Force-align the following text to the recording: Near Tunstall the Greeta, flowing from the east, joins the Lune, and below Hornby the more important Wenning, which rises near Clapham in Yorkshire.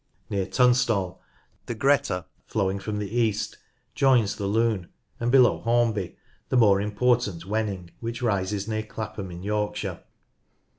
Near 0.31 0.47
Tunstall 0.47 1.21
the 1.67 1.75
Greeta, 1.75 2.25
flowing 2.47 2.79
from 2.79 2.97
the 2.97 3.15
east, 3.15 3.59
joins 3.93 4.35
the 4.35 4.47
Lune, 4.47 4.89
and 5.19 5.31
below 5.31 5.59
Hornby 5.59 6.17
the 6.49 6.57
more 6.57 6.81
important 6.81 7.45
Wenning, 7.45 7.91
which 7.99 8.23
rises 8.23 8.67
near 8.67 8.81
Clapham 8.81 9.29
in 9.29 9.43
Yorkshire. 9.43 9.99